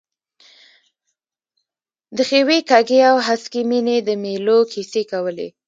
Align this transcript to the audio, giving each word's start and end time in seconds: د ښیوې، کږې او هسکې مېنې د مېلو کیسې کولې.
د 2.17 2.19
ښیوې، 2.29 2.59
کږې 2.69 2.99
او 3.09 3.17
هسکې 3.27 3.61
مېنې 3.69 3.97
د 4.07 4.09
مېلو 4.23 4.57
کیسې 4.71 5.01
کولې. 5.11 5.47